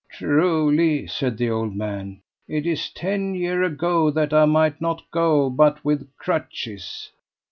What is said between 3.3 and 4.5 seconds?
year ago that I